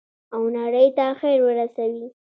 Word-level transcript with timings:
او 0.35 0.41
نړۍ 0.57 0.87
ته 0.97 1.05
خیر 1.19 1.39
ورسوي. 1.43 2.05